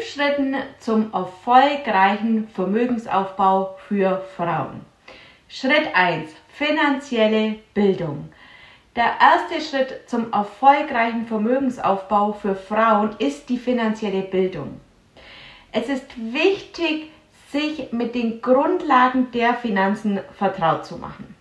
[0.00, 4.80] Fünf Schritten zum erfolgreichen Vermögensaufbau für Frauen.
[5.46, 6.30] Schritt 1.
[6.48, 8.32] Finanzielle Bildung.
[8.96, 14.80] Der erste Schritt zum erfolgreichen Vermögensaufbau für Frauen ist die finanzielle Bildung.
[15.70, 17.10] Es ist wichtig,
[17.50, 21.36] sich mit den Grundlagen der Finanzen vertraut zu machen.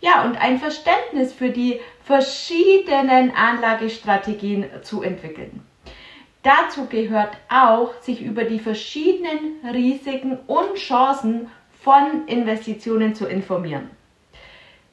[0.00, 5.66] Ja, und ein Verständnis für die verschiedenen Anlagestrategien zu entwickeln.
[6.42, 11.50] Dazu gehört auch, sich über die verschiedenen Risiken und Chancen
[11.82, 13.90] von Investitionen zu informieren.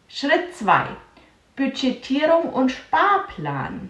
[0.09, 0.87] Schritt 2.
[1.55, 3.89] Budgetierung und Sparplan.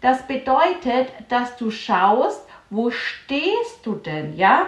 [0.00, 4.66] Das bedeutet, dass du schaust, wo stehst du denn, ja?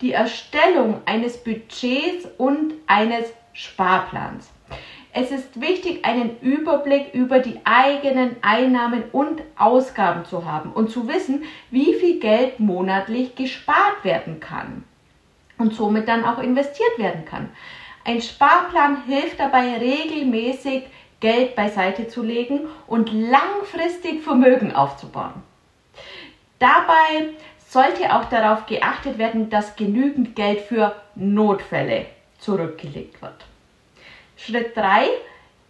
[0.00, 4.51] Die Erstellung eines Budgets und eines Sparplans.
[5.14, 11.06] Es ist wichtig, einen Überblick über die eigenen Einnahmen und Ausgaben zu haben und zu
[11.06, 14.84] wissen, wie viel Geld monatlich gespart werden kann
[15.58, 17.50] und somit dann auch investiert werden kann.
[18.04, 20.84] Ein Sparplan hilft dabei regelmäßig
[21.20, 25.34] Geld beiseite zu legen und langfristig Vermögen aufzubauen.
[26.58, 27.28] Dabei
[27.68, 32.06] sollte auch darauf geachtet werden, dass genügend Geld für Notfälle
[32.38, 33.51] zurückgelegt wird.
[34.44, 35.06] Schritt 3.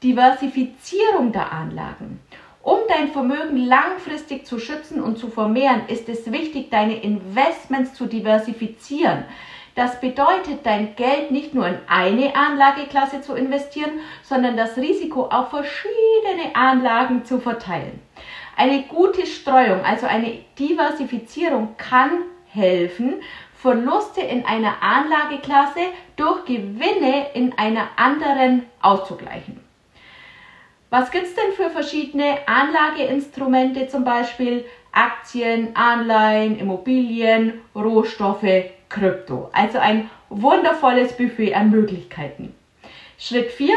[0.03, 2.21] Diversifizierung der Anlagen.
[2.63, 8.07] Um dein Vermögen langfristig zu schützen und zu vermehren, ist es wichtig, deine Investments zu
[8.07, 9.25] diversifizieren.
[9.75, 13.91] Das bedeutet, dein Geld nicht nur in eine Anlageklasse zu investieren,
[14.23, 18.01] sondern das Risiko auf verschiedene Anlagen zu verteilen.
[18.57, 23.17] Eine gute Streuung, also eine Diversifizierung kann helfen,
[23.63, 25.83] Verluste in einer Anlageklasse
[26.17, 29.61] durch Gewinne in einer anderen auszugleichen.
[30.91, 39.49] Was gibt es denn für verschiedene Anlageinstrumente, zum Beispiel Aktien, Anleihen, Immobilien, Rohstoffe, Krypto?
[39.53, 42.53] Also ein wundervolles Buffet an Möglichkeiten.
[43.17, 43.77] Schritt 4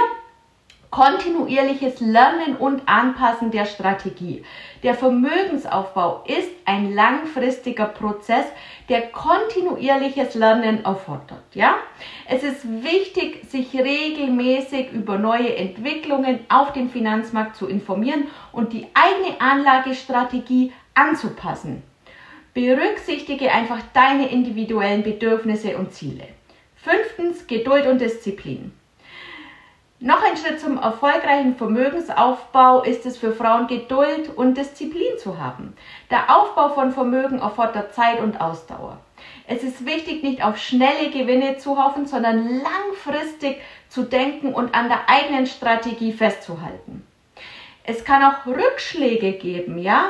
[0.96, 4.46] kontinuierliches Lernen und Anpassen der Strategie.
[4.82, 8.46] Der Vermögensaufbau ist ein langfristiger Prozess,
[8.88, 11.44] der kontinuierliches Lernen erfordert.
[11.54, 11.76] Ja?
[12.30, 18.88] Es ist wichtig, sich regelmäßig über neue Entwicklungen auf dem Finanzmarkt zu informieren und die
[18.94, 21.84] eigene Anlagestrategie anzupassen.
[22.54, 26.30] Berücksichtige einfach deine individuellen Bedürfnisse und Ziele.
[26.78, 28.72] Fünftens, Geduld und Disziplin.
[30.02, 35.74] Noch ein Schritt zum erfolgreichen Vermögensaufbau ist es für Frauen Geduld und Disziplin zu haben.
[36.12, 38.98] Der Aufbau von Vermögen erfordert Zeit und Ausdauer.
[39.48, 44.90] Es ist wichtig, nicht auf schnelle Gewinne zu hoffen, sondern langfristig zu denken und an
[44.90, 47.08] der eigenen Strategie festzuhalten.
[47.86, 50.10] Es kann auch Rückschläge geben, ja?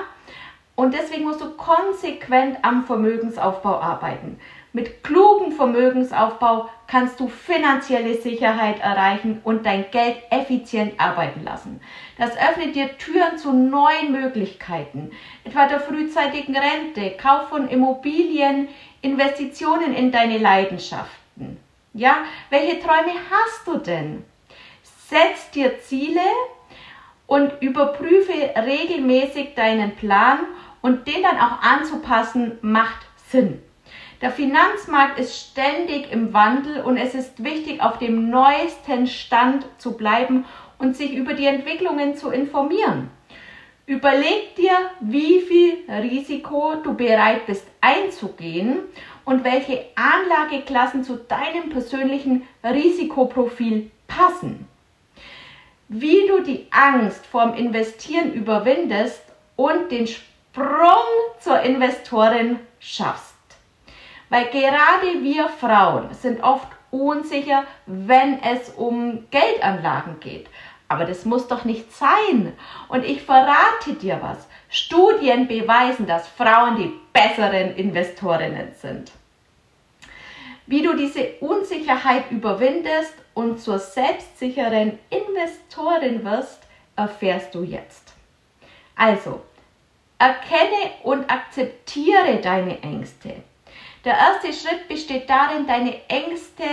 [0.73, 4.39] Und deswegen musst du konsequent am Vermögensaufbau arbeiten.
[4.75, 11.79] Mit klugem Vermögensaufbau kannst du finanzielle Sicherheit erreichen und dein Geld effizient arbeiten lassen.
[12.17, 15.11] Das öffnet dir Türen zu neuen Möglichkeiten,
[15.45, 18.67] etwa der frühzeitigen Rente, Kauf von Immobilien,
[19.01, 21.57] Investitionen in deine Leidenschaften.
[21.93, 24.25] Ja, welche Träume hast du denn?
[25.07, 26.19] Setz dir Ziele
[27.27, 30.39] und überprüfe regelmäßig deinen Plan
[30.81, 33.61] und den dann auch anzupassen macht Sinn.
[34.21, 39.97] Der Finanzmarkt ist ständig im Wandel und es ist wichtig, auf dem neuesten Stand zu
[39.97, 40.45] bleiben
[40.77, 43.09] und sich über die Entwicklungen zu informieren.
[43.87, 48.79] Überleg dir, wie viel Risiko du bereit bist einzugehen
[49.25, 54.67] und welche Anlageklassen zu deinem persönlichen Risikoprofil passen.
[55.87, 59.21] Wie du die Angst vorm Investieren überwindest
[59.55, 61.05] und den Sprung
[61.39, 63.34] zur Investorin schaffst.
[64.29, 70.47] Weil gerade wir Frauen sind oft unsicher, wenn es um Geldanlagen geht.
[70.87, 72.53] Aber das muss doch nicht sein.
[72.87, 74.47] Und ich verrate dir was.
[74.69, 79.11] Studien beweisen, dass Frauen die besseren Investorinnen sind.
[80.67, 86.59] Wie du diese Unsicherheit überwindest und zur selbstsicheren Investorin wirst,
[86.95, 88.13] erfährst du jetzt.
[88.95, 89.41] Also,
[90.17, 93.43] erkenne und akzeptiere deine Ängste.
[94.05, 96.63] Der erste Schritt besteht darin, deine Ängste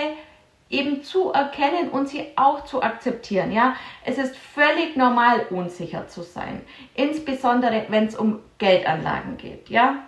[0.69, 3.53] eben zu erkennen und sie auch zu akzeptieren.
[3.53, 3.75] Ja,
[4.05, 6.63] es ist völlig normal, unsicher zu sein,
[6.95, 9.71] insbesondere wenn es um Geldanlagen geht.
[9.71, 10.05] Ja,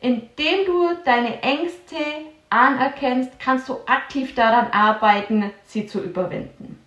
[0.00, 1.96] indem du deine Ängste
[2.50, 6.82] anerkennst, kannst du aktiv daran arbeiten, sie zu überwinden.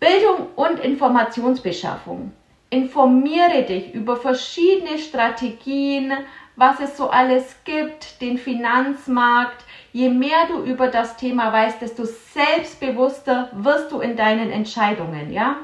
[0.00, 2.32] Bildung und Informationsbeschaffung.
[2.70, 6.12] Informiere dich über verschiedene Strategien,
[6.56, 9.64] was es so alles gibt, den Finanzmarkt.
[9.92, 15.56] Je mehr du über das Thema weißt, desto selbstbewusster wirst du in deinen Entscheidungen, ja?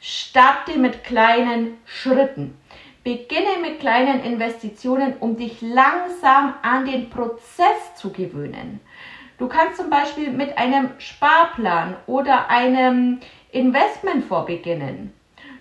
[0.00, 2.58] Starte mit kleinen Schritten.
[3.04, 8.80] Beginne mit kleinen Investitionen, um dich langsam an den Prozess zu gewöhnen.
[9.36, 13.20] Du kannst zum Beispiel mit einem Sparplan oder einem
[13.50, 15.12] Investmentfonds beginnen.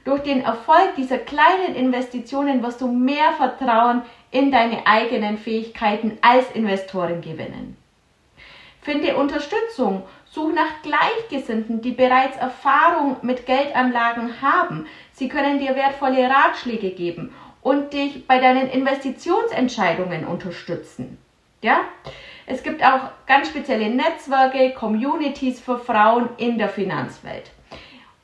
[0.05, 4.01] Durch den Erfolg dieser kleinen Investitionen wirst du mehr Vertrauen
[4.33, 7.77] in deine eigenen Fähigkeiten als Investorin gewinnen.
[8.81, 14.87] Finde Unterstützung, such nach Gleichgesinnten, die bereits Erfahrung mit Geldanlagen haben.
[15.13, 21.19] Sie können dir wertvolle Ratschläge geben und dich bei deinen Investitionsentscheidungen unterstützen.
[21.61, 21.81] Ja?
[22.47, 27.51] Es gibt auch ganz spezielle Netzwerke, Communities für Frauen in der Finanzwelt.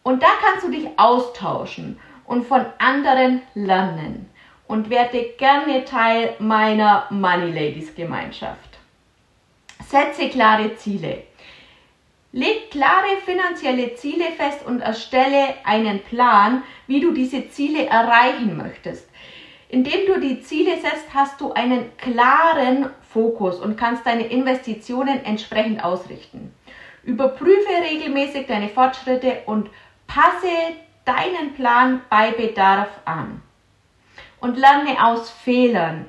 [0.02, 4.30] Und da kannst du dich austauschen und von anderen lernen
[4.70, 8.78] und werde gerne Teil meiner Money Ladies Gemeinschaft.
[9.88, 11.24] Setze klare Ziele.
[12.32, 19.10] Leg klare finanzielle Ziele fest und erstelle einen Plan, wie du diese Ziele erreichen möchtest.
[19.70, 25.84] Indem du die Ziele setzt, hast du einen klaren Fokus und kannst deine Investitionen entsprechend
[25.84, 26.54] ausrichten.
[27.04, 29.72] Überprüfe regelmäßig deine Fortschritte und
[30.06, 30.76] passe
[31.06, 33.42] deinen Plan bei Bedarf an.
[34.42, 36.06] Und lerne aus Fehlern.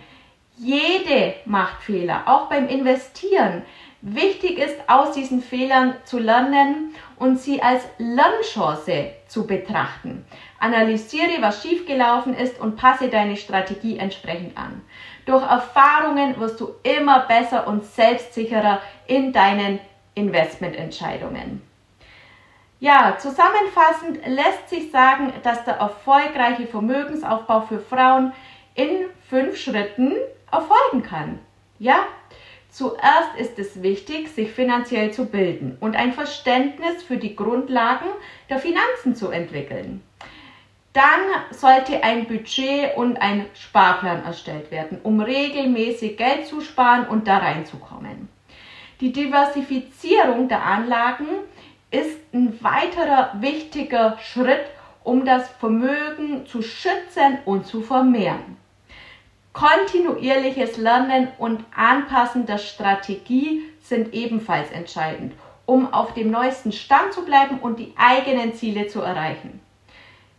[0.56, 3.62] Jede macht Fehler, auch beim Investieren.
[4.02, 10.24] Wichtig ist, aus diesen Fehlern zu lernen und sie als Lernchance zu betrachten.
[10.58, 14.82] Analysiere, was schiefgelaufen ist und passe deine Strategie entsprechend an.
[15.26, 19.80] Durch Erfahrungen wirst du immer besser und selbstsicherer in deinen
[20.14, 21.62] Investmententscheidungen.
[22.80, 28.32] Ja, zusammenfassend lässt sich sagen, dass der erfolgreiche Vermögensaufbau für Frauen
[28.74, 30.14] in fünf Schritten
[30.50, 31.38] erfolgen kann.
[31.78, 32.06] Ja,
[32.70, 38.06] Zuerst ist es wichtig, sich finanziell zu bilden und ein Verständnis für die Grundlagen
[38.48, 40.02] der Finanzen zu entwickeln.
[40.92, 47.26] Dann sollte ein Budget und ein Sparplan erstellt werden, um regelmäßig Geld zu sparen und
[47.26, 48.28] da reinzukommen.
[49.00, 51.26] Die Diversifizierung der Anlagen
[51.90, 54.66] ist ein weiterer wichtiger Schritt,
[55.02, 58.56] um das Vermögen zu schützen und zu vermehren.
[59.52, 65.32] Kontinuierliches Lernen und Anpassen der Strategie sind ebenfalls entscheidend,
[65.66, 69.60] um auf dem neuesten Stand zu bleiben und die eigenen Ziele zu erreichen.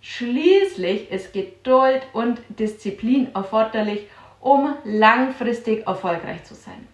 [0.01, 4.07] Schließlich ist Geduld und Disziplin erforderlich,
[4.39, 6.87] um langfristig erfolgreich zu sein.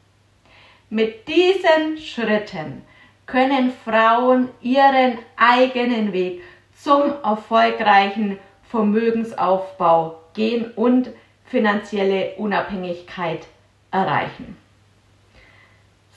[0.89, 2.81] Mit diesen Schritten
[3.27, 6.41] können Frauen ihren eigenen Weg
[6.73, 8.39] zum erfolgreichen
[8.69, 11.09] Vermögensaufbau gehen und
[11.45, 13.45] finanzielle Unabhängigkeit
[13.91, 14.57] erreichen.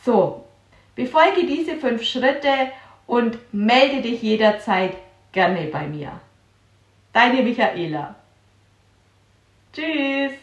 [0.04, 0.44] So,
[0.94, 2.72] befolge diese fünf Schritte
[3.06, 4.94] und melde dich jederzeit
[5.32, 6.12] gerne bei mir.
[7.12, 8.14] Deine Michaela.
[9.72, 10.39] Tschüss.